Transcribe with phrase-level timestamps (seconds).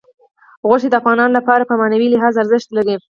[0.67, 2.95] غوښې د افغانانو لپاره په معنوي لحاظ ارزښت لري.